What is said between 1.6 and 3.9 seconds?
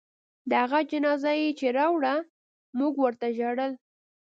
يې راوړه موږ ورته ژړل.